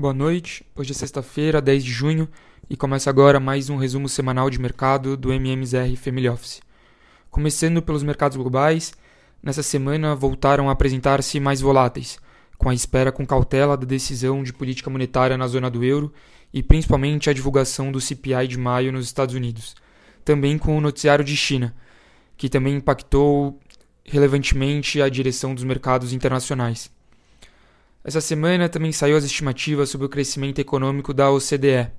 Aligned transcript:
Boa 0.00 0.14
noite, 0.14 0.64
hoje 0.76 0.92
é 0.92 0.94
sexta-feira, 0.94 1.60
10 1.60 1.82
de 1.82 1.90
junho, 1.90 2.28
e 2.70 2.76
começa 2.76 3.10
agora 3.10 3.40
mais 3.40 3.68
um 3.68 3.76
resumo 3.76 4.08
semanal 4.08 4.48
de 4.48 4.56
mercado 4.56 5.16
do 5.16 5.32
MMZR 5.32 5.96
Family 5.96 6.28
Office. 6.28 6.60
Começando 7.32 7.82
pelos 7.82 8.04
mercados 8.04 8.36
globais, 8.36 8.92
nessa 9.42 9.60
semana 9.60 10.14
voltaram 10.14 10.68
a 10.68 10.72
apresentar-se 10.72 11.40
mais 11.40 11.60
voláteis, 11.60 12.20
com 12.56 12.68
a 12.68 12.74
espera 12.74 13.10
com 13.10 13.26
cautela 13.26 13.76
da 13.76 13.84
decisão 13.84 14.44
de 14.44 14.52
política 14.52 14.88
monetária 14.88 15.36
na 15.36 15.48
zona 15.48 15.68
do 15.68 15.82
euro 15.82 16.12
e 16.54 16.62
principalmente 16.62 17.28
a 17.28 17.32
divulgação 17.32 17.90
do 17.90 18.00
CPI 18.00 18.46
de 18.46 18.56
maio 18.56 18.92
nos 18.92 19.04
Estados 19.04 19.34
Unidos, 19.34 19.74
também 20.24 20.58
com 20.58 20.78
o 20.78 20.80
noticiário 20.80 21.24
de 21.24 21.36
China, 21.36 21.74
que 22.36 22.48
também 22.48 22.76
impactou 22.76 23.58
relevantemente 24.04 25.02
a 25.02 25.08
direção 25.08 25.56
dos 25.56 25.64
mercados 25.64 26.12
internacionais. 26.12 26.88
Essa 28.04 28.20
semana 28.20 28.68
também 28.68 28.92
saiu 28.92 29.16
as 29.16 29.24
estimativas 29.24 29.90
sobre 29.90 30.06
o 30.06 30.08
crescimento 30.08 30.60
econômico 30.60 31.12
da 31.12 31.30
OCDE. 31.30 31.90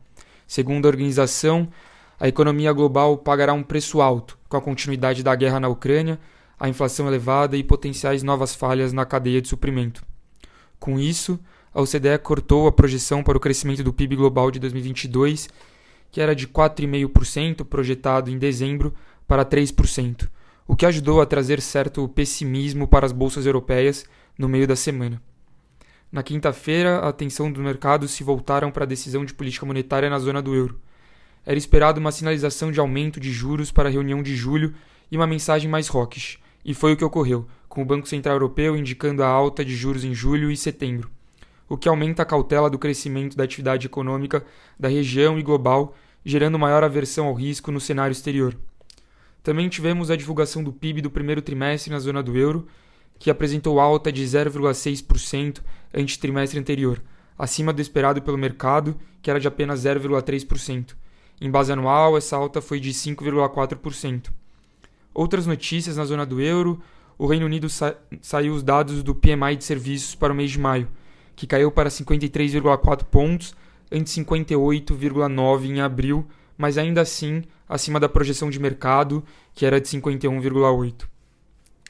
Segundo 0.48 0.86
a 0.86 0.90
organização, 0.90 1.68
a 2.20 2.28
economia 2.28 2.74
global 2.74 3.18
pagará 3.18 3.54
um 3.54 3.64
preço 3.64 4.02
alto 4.02 4.38
com 4.48 4.58
a 4.58 4.62
continuidade 4.62 5.24
da 5.24 5.36
guerra 5.36 5.60
na 5.60 5.68
Ucrânia, 5.68 6.20
a 6.60 6.68
inflação 6.68 7.08
elevada 7.08 7.56
e 7.56 7.64
potenciais 7.64 8.24
novas 8.24 8.56
falhas 8.56 8.92
na 8.92 9.06
cadeia 9.06 9.42
de 9.42 9.48
suprimento. 9.48 10.04
Com 10.80 11.00
isso, 11.00 11.40
a 11.74 11.82
OCDE 11.82 12.18
cortou 12.24 12.68
a 12.68 12.72
projeção 12.72 13.24
para 13.24 13.38
o 13.38 13.40
crescimento 13.40 13.84
do 13.84 13.94
PIB 13.94 14.16
global 14.16 14.50
de 14.50 14.60
2022, 14.60 15.50
que 16.12 16.20
era 16.20 16.36
de 16.36 16.48
4,5% 16.48 17.64
projetado 17.66 18.32
em 18.32 18.38
dezembro, 18.38 18.94
para 19.28 19.46
3%, 19.46 20.28
o 20.68 20.76
que 20.76 20.88
ajudou 20.88 21.22
a 21.22 21.26
trazer 21.26 21.62
certo 21.62 22.08
pessimismo 22.10 22.88
para 22.88 23.06
as 23.06 23.12
bolsas 23.12 23.46
europeias 23.46 24.06
no 24.36 24.50
meio 24.50 24.68
da 24.68 24.76
semana. 24.76 25.22
Na 26.12 26.24
quinta-feira, 26.24 26.98
a 26.98 27.10
atenção 27.10 27.52
do 27.52 27.62
mercado 27.62 28.08
se 28.08 28.24
voltaram 28.24 28.72
para 28.72 28.84
a 28.84 28.88
decisão 28.88 29.24
de 29.24 29.32
política 29.32 29.64
monetária 29.64 30.10
na 30.10 30.18
zona 30.18 30.42
do 30.42 30.56
euro. 30.56 30.80
Era 31.46 31.58
esperado 31.58 32.00
uma 32.00 32.12
sinalização 32.12 32.72
de 32.72 32.80
aumento 32.80 33.20
de 33.20 33.32
juros 33.32 33.72
para 33.72 33.90
a 33.90 33.92
reunião 33.92 34.24
de 34.24 34.36
julho 34.36 34.74
e 35.12 35.16
uma 35.16 35.28
mensagem 35.28 35.70
mais 35.70 35.88
hawkish, 35.88 36.40
e 36.66 36.74
foi 36.74 36.94
o 36.94 36.98
que 36.98 37.06
ocorreu, 37.06 37.48
com 37.68 37.84
o 37.84 37.86
Banco 37.86 38.08
Central 38.08 38.36
Europeu 38.36 38.76
indicando 38.76 39.24
a 39.24 39.28
alta 39.28 39.64
de 39.64 39.76
juros 39.76 40.04
em 40.04 40.14
julho 40.14 40.50
e 40.50 40.58
setembro, 40.58 41.12
o 41.68 41.78
que 41.78 41.88
aumenta 41.88 42.24
a 42.24 42.26
cautela 42.26 42.72
do 42.72 42.80
crescimento 42.80 43.38
da 43.38 43.44
atividade 43.44 43.86
econômica 43.86 44.44
da 44.80 44.88
região 44.88 45.38
e 45.38 45.44
global, 45.44 45.96
gerando 46.26 46.58
maior 46.58 46.84
aversão 46.84 47.28
ao 47.28 47.36
risco 47.36 47.72
no 47.72 47.80
cenário 47.80 48.12
exterior. 48.12 48.58
Também 49.44 49.70
tivemos 49.70 50.10
a 50.10 50.16
divulgação 50.16 50.64
do 50.64 50.74
PIB 50.74 51.02
do 51.02 51.12
primeiro 51.12 51.42
trimestre 51.42 51.92
na 51.92 52.00
zona 52.00 52.24
do 52.24 52.36
euro, 52.36 52.68
que 53.20 53.30
apresentou 53.30 53.80
alta 53.80 54.12
de 54.12 54.24
0,6% 54.24 55.62
ante 55.94 56.18
trimestre 56.18 56.58
anterior, 56.58 57.02
acima 57.38 57.74
do 57.74 57.82
esperado 57.82 58.22
pelo 58.22 58.38
mercado, 58.38 58.96
que 59.22 59.30
era 59.30 59.40
de 59.40 59.48
apenas 59.48 59.84
0,3%. 59.84 60.96
Em 61.42 61.52
base 61.52 61.72
anual, 61.72 62.18
essa 62.18 62.36
alta 62.36 62.62
foi 62.62 62.80
de 62.80 62.92
5,4%. 62.92 64.30
Outras 65.14 65.46
notícias 65.46 65.98
na 65.98 66.06
zona 66.06 66.26
do 66.26 66.42
euro: 66.42 66.82
o 67.18 67.28
Reino 67.28 67.46
Unido 67.46 67.70
sa 67.70 67.96
saiu 68.22 68.54
os 68.54 68.64
dados 68.64 69.04
do 69.04 69.14
PMI 69.14 69.56
de 69.58 69.64
serviços 69.64 70.16
para 70.16 70.32
o 70.32 70.36
mês 70.36 70.52
de 70.52 70.60
maio, 70.60 70.88
que 71.36 71.48
caiu 71.48 71.72
para 71.72 71.90
53,4 71.90 73.04
pontos, 73.04 73.56
ante 73.92 74.10
58,9 74.12 75.66
em 75.66 75.82
abril, 75.82 76.28
mas 76.58 76.78
ainda 76.78 77.02
assim 77.02 77.44
acima 77.68 78.00
da 78.00 78.10
projeção 78.10 78.50
de 78.50 78.60
mercado, 78.60 79.24
que 79.54 79.66
era 79.66 79.80
de 79.80 79.88
51,8. 79.88 81.08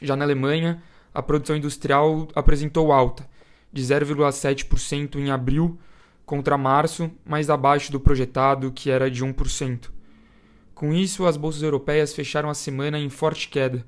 Já 0.02 0.16
na 0.16 0.25
Alemanha, 0.25 0.81
a 1.13 1.21
produção 1.21 1.55
industrial 1.55 2.27
apresentou 2.35 2.91
alta, 2.91 3.25
de 3.71 3.81
0,7% 3.81 5.16
em 5.16 5.31
abril 5.31 5.79
contra 6.25 6.57
março, 6.57 7.09
mais 7.25 7.50
abaixo 7.50 7.89
do 7.91 8.00
projetado, 8.00 8.72
que 8.72 8.91
era 8.91 9.09
de 9.09 9.25
1%. 9.25 9.89
Com 10.75 10.94
isso, 10.94 11.25
as 11.25 11.35
bolsas 11.35 11.63
europeias 11.63 12.13
fecharam 12.13 12.50
a 12.50 12.53
semana 12.53 13.00
em 13.00 13.09
forte 13.09 13.50
queda. 13.50 13.85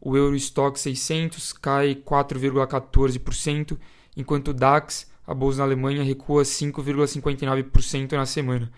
O 0.00 0.16
Eurostock 0.16 0.80
600 0.80 1.52
cai 1.52 1.94
4,14%, 1.94 3.78
enquanto 4.16 4.48
o 4.48 4.54
DAX, 4.54 5.12
a 5.26 5.34
bolsa 5.34 5.58
na 5.58 5.64
Alemanha, 5.64 6.02
recua 6.02 6.42
5,59% 6.42 8.12
na 8.12 8.26
semana. 8.26 8.70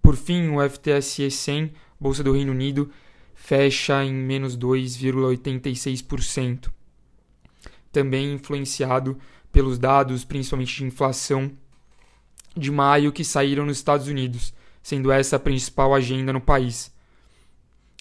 Por 0.00 0.16
fim, 0.16 0.48
o 0.50 0.58
FTSE 0.68 1.30
100, 1.30 1.72
bolsa 2.00 2.24
do 2.24 2.32
Reino 2.32 2.52
Unido, 2.52 2.90
fecha 3.34 4.04
em 4.04 4.12
menos 4.12 4.56
2,86% 4.56 6.70
também 7.92 8.32
influenciado 8.32 9.18
pelos 9.52 9.78
dados, 9.78 10.24
principalmente 10.24 10.76
de 10.76 10.84
inflação, 10.84 11.52
de 12.56 12.70
maio 12.70 13.12
que 13.12 13.24
saíram 13.24 13.66
nos 13.66 13.76
Estados 13.76 14.08
Unidos, 14.08 14.52
sendo 14.82 15.12
essa 15.12 15.36
a 15.36 15.38
principal 15.38 15.94
agenda 15.94 16.32
no 16.32 16.40
país. 16.40 16.92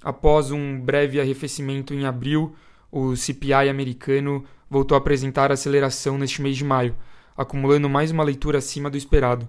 Após 0.03 0.50
um 0.50 0.79
breve 0.79 1.19
arrefecimento 1.19 1.94
em 1.94 2.06
abril, 2.06 2.56
o 2.91 3.16
CPI 3.16 3.69
americano 3.69 4.44
voltou 4.69 4.96
a 4.96 4.97
apresentar 4.97 5.52
aceleração 5.52 6.18
neste 6.18 6.41
mês 6.41 6.58
de 6.58 6.63
maio, 6.63 6.96
acumulando 7.38 7.90
mais 7.90 8.09
uma 8.09 8.23
leitura 8.23 8.58
acima 8.58 8.90
do 8.90 8.97
esperado, 8.97 9.47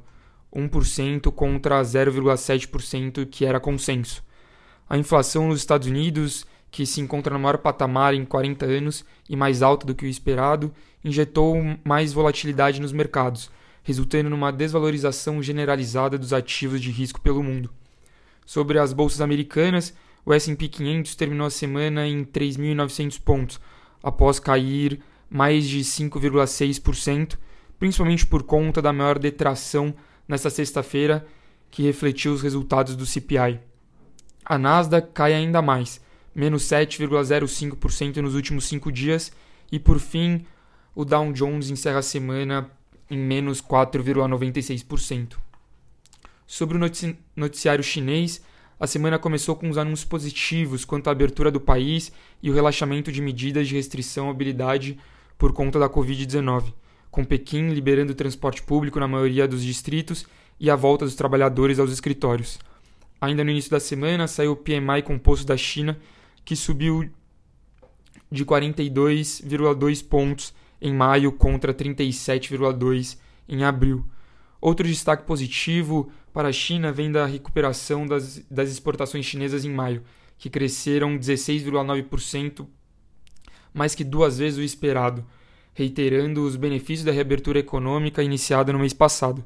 1% 0.55 1.33
contra 1.33 1.81
0,7% 1.81 3.27
que 3.27 3.47
era 3.47 3.59
consenso. 3.59 4.23
A 4.89 4.99
inflação 4.99 5.49
nos 5.49 5.61
Estados 5.61 5.89
Unidos 5.89 6.47
que 6.73 6.87
se 6.87 7.03
encontra 7.03 7.35
no 7.35 7.39
maior 7.39 7.59
patamar 7.59 8.15
em 8.15 8.25
40 8.25 8.65
anos 8.65 9.05
e 9.29 9.37
mais 9.37 9.63
alta 9.63 9.87
do 9.87 9.95
que 9.95 10.07
o 10.07 10.09
esperado, 10.09 10.73
injetou 11.05 11.55
mais 11.85 12.15
volatilidade 12.15 12.81
nos 12.81 12.93
mercados, 12.93 13.51
resultando 13.83 14.31
numa 14.31 14.51
desvalorização 14.51 15.43
generalizada 15.43 16.17
dos 16.17 16.33
ativos 16.33 16.81
de 16.81 16.91
risco 16.91 17.21
pelo 17.21 17.43
mundo. 17.43 17.71
Sobre 18.47 18.79
as 18.79 18.95
bolsas 18.95 19.21
americanas, 19.21 19.95
o 20.25 20.33
S&P 20.33 20.67
500 20.67 21.15
terminou 21.15 21.47
a 21.47 21.51
semana 21.51 22.09
em 22.09 22.25
3.900 22.25 23.21
pontos, 23.21 23.61
após 24.03 24.41
cair 24.41 25.01
mais 25.29 25.69
de 25.69 25.81
5,6%, 25.81 27.37
principalmente 27.79 28.27
por 28.27 28.45
conta 28.45 28.81
da 28.81 28.95
maior 28.95 29.19
detração 29.19 29.95
nesta 30.27 30.49
sexta-feira, 30.49 31.27
que 31.71 31.83
refletiu 31.83 32.33
os 32.33 32.41
resultados 32.41 32.97
do 32.97 33.05
CPI. 33.05 33.61
A 34.43 34.57
Nasdaq 34.57 35.11
cai 35.13 35.35
ainda 35.35 35.61
mais, 35.61 36.01
menos 36.35 36.63
7,05% 36.65 38.17
nos 38.19 38.35
últimos 38.35 38.65
cinco 38.67 38.91
dias. 38.91 39.33
E 39.71 39.79
por 39.79 39.99
fim, 39.99 40.45
o 40.95 41.05
Dow 41.05 41.33
Jones 41.33 41.71
encerra 41.71 41.99
a 41.99 42.03
semana 42.03 42.71
em 43.11 43.19
menos 43.19 43.61
4,96%. 43.61 45.37
Sobre 46.47 46.77
o 46.77 46.81
noticiário 47.37 47.83
chinês, 47.85 48.43
a 48.79 48.87
semana 48.87 49.19
começou 49.19 49.55
com 49.55 49.71
os 49.71 49.79
anúncios 49.79 50.09
positivos 50.09 50.85
quanto 50.85 51.09
à 51.09 51.13
abertura 51.13 51.51
do 51.51 51.61
país 51.61 52.11
e 52.43 52.51
o 52.51 52.55
relaxamento 52.55 53.13
de 53.13 53.23
medidas 53.23 53.69
de 53.69 53.75
restrição 53.75 54.25
à 54.25 54.33
mobilidade 54.33 54.99
por 55.39 55.53
conta 55.53 55.79
da 55.79 55.89
Covid-19, 55.89 56.73
com 57.11 57.25
Pequim 57.25 57.69
liberando 57.69 58.13
o 58.13 58.17
transporte 58.17 58.63
público 58.63 58.99
na 58.99 59.07
maioria 59.07 59.47
dos 59.47 59.63
distritos 59.63 60.27
e 60.59 60.71
a 60.71 60.77
volta 60.77 61.05
dos 61.05 61.15
trabalhadores 61.15 61.79
aos 61.79 61.93
escritórios. 61.93 62.59
Ainda 63.21 63.45
no 63.45 63.51
início 63.51 63.71
da 63.71 63.79
semana, 63.79 64.27
saiu 64.27 64.53
o 64.53 64.57
PMI 64.57 65.03
composto 65.05 65.47
da 65.47 65.57
China, 65.57 65.97
que 66.45 66.57
subiu 66.57 67.11
de 68.31 68.45
42,2 68.45 70.05
pontos 70.07 70.55
em 70.81 70.93
maio 70.93 71.31
contra 71.33 71.73
37,2 71.73 73.19
em 73.49 73.63
abril. 73.65 74.05
Outro 74.61 74.87
destaque 74.87 75.25
positivo 75.25 76.11
para 76.33 76.49
a 76.49 76.53
China 76.53 76.91
vem 76.91 77.13
da 77.13 77.27
recuperação 77.27 78.07
das, 78.07 78.39
das 78.51 78.71
exportações 78.71 79.25
chinesas 79.27 79.65
em 79.65 79.71
maio, 79.71 80.03
que 80.39 80.49
cresceram 80.49 81.17
16,9%, 81.19 82.67
mais 83.73 83.95
que 83.95 84.03
duas 84.03 84.39
vezes 84.39 84.59
o 84.59 84.63
esperado, 84.63 85.25
reiterando 85.75 86.45
os 86.45 86.57
benefícios 86.57 87.05
da 87.05 87.13
reabertura 87.13 87.59
econômica 87.59 88.23
iniciada 88.23 88.73
no 88.73 88.79
mês 88.79 88.93
passado. 88.93 89.45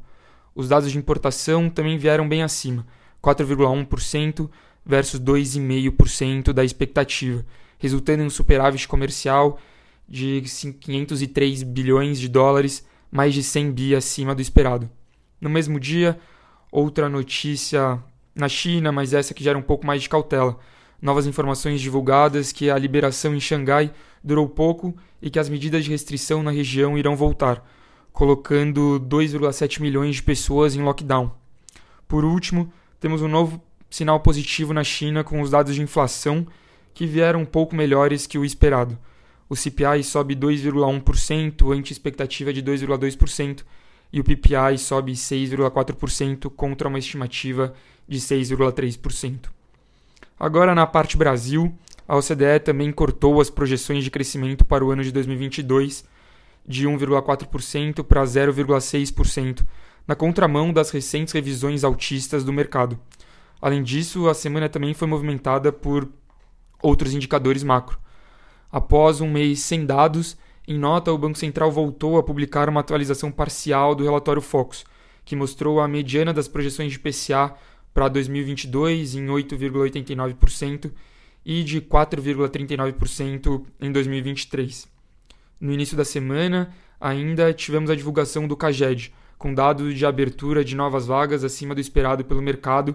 Os 0.55 0.69
dados 0.69 0.91
de 0.91 0.99
importação 0.99 1.69
também 1.69 1.99
vieram 1.99 2.29
bem 2.29 2.43
acima, 2.43 2.87
4,1%, 3.23 4.49
versus 4.87 5.21
2,5% 5.21 6.53
da 6.53 6.65
expectativa, 6.65 7.45
resultando 7.79 8.23
em 8.23 8.27
um 8.27 8.31
superávit 8.31 8.87
comercial 8.87 9.59
de 10.09 10.43
503 10.81 11.65
bilhões 11.65 12.21
de 12.21 12.29
dólares, 12.29 12.87
mais 13.11 13.35
de 13.35 13.43
100 13.43 13.73
bi 13.73 13.95
acima 13.97 14.35
do 14.35 14.41
esperado. 14.41 14.89
No 15.41 15.51
mesmo 15.51 15.81
dia, 15.81 16.19
outra 16.71 17.09
notícia 17.09 18.01
na 18.35 18.49
China, 18.49 18.93
mas 18.93 19.13
essa 19.13 19.35
que 19.35 19.43
gera 19.43 19.59
um 19.59 19.63
pouco 19.63 19.85
mais 19.85 20.03
de 20.03 20.09
cautela. 20.09 20.59
Novas 21.03 21.27
informações 21.27 21.81
divulgadas 21.81 22.53
que 22.53 22.71
a 22.71 22.79
liberação 22.79 23.35
em 23.35 23.41
Xangai 23.41 23.93
durou 24.23 24.49
pouco 24.49 24.97
e 25.21 25.29
que 25.29 25.39
as 25.39 25.49
medidas 25.49 25.85
de 25.85 25.91
restrição 25.91 26.43
na 26.43 26.51
região 26.51 26.97
irão 26.97 27.17
voltar, 27.17 27.67
colocando 28.13 29.01
2,7 29.01 29.81
milhões 29.81 30.17
de 30.17 30.23
pessoas 30.23 30.75
em 30.75 30.83
lockdown. 30.83 31.33
Por 32.07 32.25
último, 32.25 32.73
temos 33.01 33.21
um 33.21 33.29
novo 33.29 33.61
sinal 33.97 34.21
positivo 34.21 34.75
na 34.75 34.85
China 34.85 35.25
com 35.25 35.41
os 35.41 35.51
dados 35.51 35.75
de 35.75 35.81
inflação 35.81 36.47
que 36.93 37.07
vieram 37.07 37.41
um 37.41 37.47
pouco 37.47 37.75
melhores 37.75 38.27
que 38.27 38.39
o 38.39 38.45
esperado. 38.45 38.99
O 39.49 39.57
CPI 39.57 40.03
sobe 40.05 40.37
2,1% 40.37 41.73
ante 41.73 41.93
expectativa 41.93 42.53
de 42.53 42.63
2,2%, 42.63 43.63
e 44.13 44.21
o 44.21 44.25
PPI 44.25 44.79
sobe 44.79 45.13
6,4% 45.13 46.51
contra 46.51 46.89
uma 46.89 46.99
estimativa 46.99 47.75
de 48.09 48.19
6,3%. 48.19 49.47
Agora, 50.39 50.75
na 50.75 50.87
parte 50.87 51.17
Brasil, 51.17 51.75
a 52.07 52.17
OCDE 52.17 52.61
também 52.65 52.93
cortou 52.93 53.41
as 53.41 53.51
projeções 53.51 54.05
de 54.05 54.11
crescimento 54.11 54.65
para 54.65 54.85
o 54.85 54.91
ano 54.91 55.03
de 55.03 55.11
2022 55.11 56.05
de 56.67 56.87
1,4% 56.87 58.05
para 58.05 58.23
0,6%, 58.25 59.67
na 60.07 60.15
contramão 60.15 60.73
das 60.73 60.91
recentes 60.91 61.33
revisões 61.33 61.85
altistas 61.85 62.45
do 62.45 62.53
mercado. 62.53 62.99
Além 63.67 63.83
disso, 63.83 64.29
a 64.29 64.35
semana 64.35 64.69
também 64.69 64.95
foi 64.95 65.09
movimentada 65.09 65.73
por 65.73 66.09
outros 66.81 67.13
indicadores 67.13 67.65
macro. 67.65 67.99
Após 68.71 69.21
um 69.21 69.29
mês 69.29 69.59
sem 69.59 69.85
dados, 69.85 70.37
em 70.69 70.79
nota, 70.79 71.13
o 71.13 71.19
Banco 71.19 71.37
Central 71.37 71.73
voltou 71.73 72.17
a 72.17 72.23
publicar 72.23 72.69
uma 72.69 72.79
atualização 72.79 73.33
parcial 73.33 73.93
do 73.93 74.05
relatório 74.05 74.41
Focus, 74.41 74.85
que 75.25 75.35
mostrou 75.35 75.81
a 75.81 75.89
mediana 75.89 76.33
das 76.33 76.47
projeções 76.47 76.93
de 76.93 77.01
PCA 77.01 77.57
para 77.93 78.07
2022 78.07 79.17
em 79.17 79.27
8,89% 79.27 80.93
e 81.45 81.65
de 81.65 81.81
4,39% 81.81 83.65
em 83.81 83.91
2023. 83.91 84.87
No 85.59 85.73
início 85.73 85.97
da 85.97 86.05
semana, 86.05 86.73
ainda 87.01 87.53
tivemos 87.53 87.91
a 87.91 87.97
divulgação 87.97 88.47
do 88.47 88.57
CAGED, 88.57 89.13
com 89.37 89.53
dados 89.53 89.93
de 89.93 90.07
abertura 90.07 90.65
de 90.65 90.77
novas 90.77 91.09
vagas 91.09 91.43
acima 91.43 91.75
do 91.75 91.81
esperado 91.81 92.25
pelo 92.25 92.41
mercado, 92.41 92.95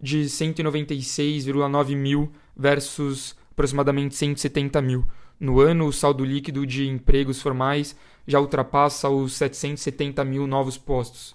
de 0.00 0.24
196,9 0.24 1.96
mil 1.96 2.32
versus 2.56 3.36
aproximadamente 3.50 4.14
170 4.14 4.80
mil. 4.82 5.06
No 5.38 5.60
ano, 5.60 5.86
o 5.86 5.92
saldo 5.92 6.24
líquido 6.24 6.66
de 6.66 6.88
empregos 6.88 7.40
formais 7.40 7.96
já 8.26 8.40
ultrapassa 8.40 9.08
os 9.08 9.34
770 9.34 10.24
mil 10.24 10.46
novos 10.46 10.76
postos. 10.78 11.34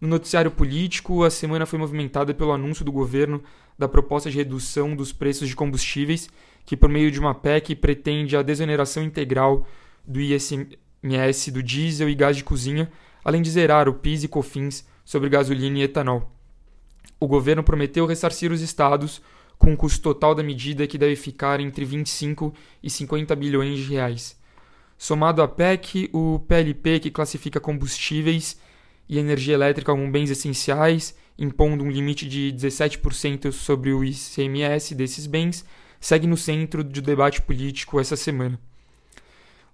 No 0.00 0.08
noticiário 0.08 0.50
político, 0.50 1.22
a 1.22 1.30
semana 1.30 1.64
foi 1.64 1.78
movimentada 1.78 2.34
pelo 2.34 2.52
anúncio 2.52 2.84
do 2.84 2.92
governo 2.92 3.42
da 3.78 3.88
proposta 3.88 4.30
de 4.30 4.36
redução 4.36 4.94
dos 4.94 5.12
preços 5.12 5.48
de 5.48 5.56
combustíveis, 5.56 6.28
que, 6.66 6.76
por 6.76 6.88
meio 6.88 7.10
de 7.10 7.20
uma 7.20 7.34
PEC, 7.34 7.74
pretende 7.76 8.36
a 8.36 8.42
desoneração 8.42 9.02
integral 9.02 9.66
do 10.06 10.20
ISMS 10.20 11.50
do 11.52 11.62
diesel 11.62 12.08
e 12.08 12.14
gás 12.14 12.36
de 12.36 12.44
cozinha, 12.44 12.90
além 13.24 13.42
de 13.42 13.50
zerar 13.50 13.88
o 13.88 13.94
PIS 13.94 14.24
e 14.24 14.28
COFINS 14.28 14.86
sobre 15.04 15.28
gasolina 15.28 15.78
e 15.78 15.82
etanol. 15.82 16.30
O 17.22 17.28
governo 17.28 17.62
prometeu 17.62 18.04
ressarcir 18.04 18.50
os 18.50 18.60
estados 18.60 19.22
com 19.56 19.72
o 19.72 19.76
custo 19.76 20.02
total 20.02 20.34
da 20.34 20.42
medida 20.42 20.88
que 20.88 20.98
deve 20.98 21.14
ficar 21.14 21.60
entre 21.60 21.84
25 21.84 22.52
e 22.82 22.90
50 22.90 23.36
bilhões 23.36 23.78
de 23.78 23.84
reais. 23.84 24.36
Somado 24.98 25.40
à 25.40 25.46
PEC, 25.46 26.10
o 26.12 26.40
PLP, 26.40 26.98
que 26.98 27.12
classifica 27.12 27.60
combustíveis 27.60 28.58
e 29.08 29.20
energia 29.20 29.54
elétrica 29.54 29.92
como 29.92 30.10
bens 30.10 30.30
essenciais, 30.30 31.14
impondo 31.38 31.84
um 31.84 31.92
limite 31.92 32.26
de 32.26 32.52
17% 32.56 33.52
sobre 33.52 33.92
o 33.92 34.02
ICMS 34.02 34.92
desses 34.92 35.24
bens, 35.28 35.64
segue 36.00 36.26
no 36.26 36.36
centro 36.36 36.82
do 36.82 37.00
debate 37.00 37.40
político 37.40 38.00
essa 38.00 38.16
semana. 38.16 38.58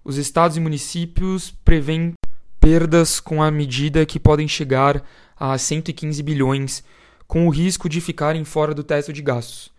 Os 0.03 0.17
estados 0.17 0.55
e 0.55 0.59
municípios 0.59 1.49
prevêem 1.65 2.13
perdas 2.59 3.19
com 3.19 3.41
a 3.41 3.49
medida 3.49 4.05
que 4.05 4.19
podem 4.19 4.47
chegar 4.47 5.03
a 5.35 5.57
115 5.57 6.21
bilhões, 6.21 6.83
com 7.29 7.45
o 7.45 7.51
risco 7.51 7.87
de 7.87 8.01
ficarem 8.01 8.43
fora 8.43 8.73
do 8.73 8.83
teto 8.83 9.13
de 9.13 9.21
gastos. 9.21 9.71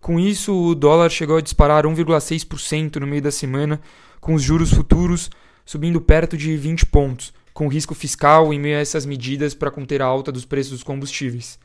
Com 0.00 0.20
isso, 0.20 0.54
o 0.54 0.72
dólar 0.72 1.10
chegou 1.10 1.36
a 1.36 1.40
disparar 1.40 1.84
1,6% 1.84 3.00
no 3.00 3.08
meio 3.08 3.20
da 3.20 3.32
semana, 3.32 3.80
com 4.20 4.34
os 4.34 4.42
juros 4.42 4.72
futuros 4.72 5.28
subindo 5.66 6.00
perto 6.00 6.36
de 6.36 6.56
20 6.56 6.86
pontos, 6.86 7.34
com 7.52 7.66
risco 7.66 7.92
fiscal 7.92 8.54
em 8.54 8.60
meio 8.60 8.76
a 8.76 8.80
essas 8.80 9.04
medidas 9.04 9.52
para 9.52 9.68
conter 9.68 10.00
a 10.00 10.06
alta 10.06 10.30
dos 10.30 10.44
preços 10.44 10.70
dos 10.70 10.82
combustíveis. 10.84 11.58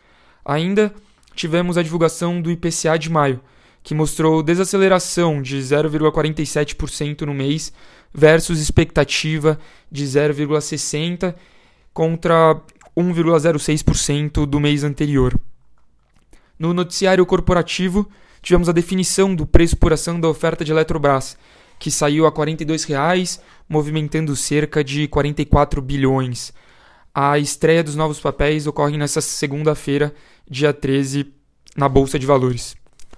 Ainda 0.44 0.92
tivemos 1.36 1.78
a 1.78 1.84
divulgação 1.84 2.42
do 2.42 2.50
IPCA 2.50 2.98
de 2.98 3.12
maio, 3.12 3.40
que 3.84 3.94
mostrou 3.94 4.42
desaceleração 4.42 5.40
de 5.40 5.60
0,47% 5.60 7.22
no 7.22 7.34
mês 7.36 7.72
versus 8.12 8.60
expectativa 8.60 9.60
de 9.92 10.04
0,60 10.04 11.36
contra 11.94 12.60
1,06% 12.98 14.48
do 14.48 14.60
mês 14.60 14.84
anterior. 14.84 15.40
No 16.58 16.74
noticiário 16.74 17.24
corporativo, 17.28 18.10
tivemos 18.42 18.68
a 18.68 18.72
definição 18.72 19.36
do 19.36 19.46
preço 19.46 19.78
por 19.78 19.94
ação 19.94 20.20
da 20.20 20.28
oferta 20.28 20.66
de 20.66 20.72
Eletrobras, 20.72 21.38
que 21.78 21.92
saiu 21.92 22.26
a 22.26 22.30
R$ 22.30 22.36
42,00, 22.36 23.40
movimentando 23.70 24.36
cerca 24.36 24.84
de 24.84 25.08
44 25.08 25.80
bilhões. 25.80 26.52
A 27.14 27.38
estreia 27.38 27.84
dos 27.84 27.96
novos 27.96 28.20
papéis 28.20 28.66
ocorre 28.66 28.98
nesta 28.98 29.22
segunda-feira, 29.22 30.14
dia 30.50 30.74
13, 30.74 31.32
na 31.76 31.88
Bolsa 31.88 32.18
de 32.18 32.26
Valores. 32.26 32.76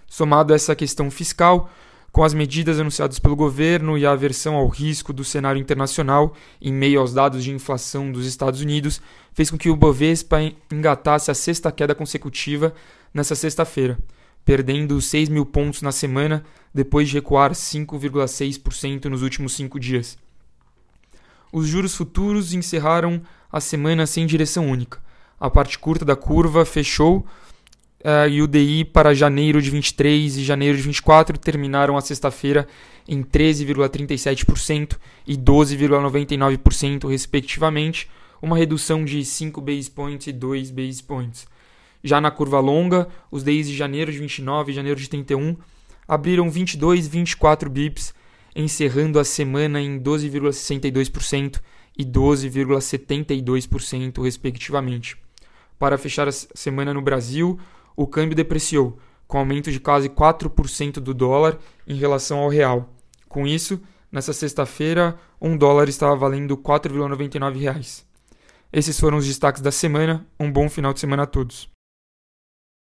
Somado 0.08 0.52
a 0.52 0.58
essa 0.58 0.76
questão 0.76 1.10
fiscal, 1.10 1.70
com 2.12 2.24
as 2.24 2.34
medidas 2.34 2.80
anunciadas 2.80 3.20
pelo 3.20 3.36
governo 3.36 3.98
e 3.98 4.06
a 4.06 4.12
aversão 4.12 4.56
ao 4.56 4.68
risco 4.68 5.14
do 5.14 5.24
cenário 5.24 5.62
internacional 5.62 6.34
em 6.62 6.74
meio 6.74 7.00
aos 7.00 7.14
dados 7.14 7.44
de 7.44 7.52
inflação 7.52 8.12
dos 8.12 8.26
Estados 8.26 8.62
Unidos, 8.62 9.02
fez 9.34 9.50
com 9.50 9.58
que 9.58 9.70
o 9.70 9.76
Bovespa 9.76 10.40
engatasse 10.72 11.30
a 11.30 11.36
sexta 11.36 11.72
queda 11.72 11.94
consecutiva 11.94 12.74
nesta 13.14 13.36
sexta-feira, 13.36 13.98
perdendo 14.44 15.00
6 15.00 15.30
mil 15.30 15.46
pontos 15.46 15.82
na 15.82 15.92
semana 15.92 16.44
depois 16.74 17.08
de 17.08 17.16
recuar 17.16 17.52
5,6% 17.52 19.06
nos 19.06 19.22
últimos 19.22 19.54
cinco 19.54 19.80
dias. 19.80 20.18
Os 21.52 21.68
juros 21.68 21.96
futuros 21.96 22.54
encerraram 22.54 23.22
a 23.52 23.60
semana 23.60 24.06
sem 24.06 24.26
direção 24.28 24.70
única. 24.70 25.02
A 25.40 25.50
parte 25.50 25.80
curta 25.80 26.06
da 26.06 26.16
curva 26.16 26.66
fechou 26.66 27.26
uh, 28.02 28.30
e 28.30 28.42
o 28.42 28.48
DI 28.48 28.86
para 28.86 29.14
janeiro 29.14 29.62
de 29.62 29.70
23 29.70 30.38
e 30.38 30.44
janeiro 30.44 30.78
de 30.78 30.84
24 30.84 31.38
terminaram 31.38 31.98
a 31.98 32.02
sexta-feira 32.02 32.68
em 33.08 33.24
13,37% 33.24 34.98
e 35.26 35.36
12,99%, 35.36 37.10
respectivamente, 37.10 38.10
uma 38.42 38.58
redução 38.58 39.04
de 39.04 39.26
5 39.26 39.60
base 39.62 39.90
points 39.90 40.28
e 40.28 40.32
2 40.32 40.70
base 40.72 41.04
points. 41.04 41.48
Já 42.04 42.22
na 42.22 42.32
curva 42.32 42.60
longa, 42.60 43.08
os 43.30 43.44
DIs 43.44 43.68
de 43.68 43.76
janeiro 43.76 44.12
de 44.12 44.18
29 44.20 44.72
e 44.72 44.76
janeiro 44.76 45.00
de 45.00 45.10
31 45.10 45.58
abriram 46.08 46.50
22 46.50 47.06
e 47.06 47.10
24 47.10 47.70
bips, 47.70 48.16
encerrando 48.56 49.20
a 49.20 49.24
semana 49.24 49.80
em 49.82 50.00
12,62% 50.00 51.60
e 51.98 52.06
12,72%, 52.06 54.24
respectivamente. 54.24 55.18
Para 55.78 55.98
fechar 55.98 56.28
a 56.28 56.32
semana 56.32 56.94
no 56.94 57.02
Brasil, 57.02 57.60
o 58.02 58.08
câmbio 58.08 58.34
depreciou, 58.34 58.98
com 59.28 59.40
aumento 59.40 59.70
de 59.70 59.78
quase 59.78 60.08
4% 60.08 61.02
do 61.02 61.14
dólar 61.14 61.60
em 61.86 61.96
relação 61.96 62.40
ao 62.40 62.48
real. 62.48 62.96
Com 63.28 63.46
isso, 63.46 63.78
nessa 64.10 64.32
sexta-feira, 64.32 65.20
um 65.42 65.58
dólar 65.58 65.90
estava 65.90 66.16
valendo 66.16 66.56
R$ 66.56 66.62
4,99. 66.62 68.06
Esses 68.72 68.98
foram 68.98 69.18
os 69.18 69.28
destaques 69.28 69.62
da 69.62 69.70
semana. 69.70 70.26
Um 70.40 70.50
bom 70.50 70.70
final 70.70 70.94
de 70.94 71.02
semana 71.02 71.24
a 71.24 71.26
todos. 71.28 71.70